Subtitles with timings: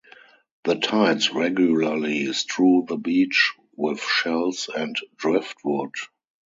[0.63, 5.93] The tides regularly strew the beach with shells and driftwood.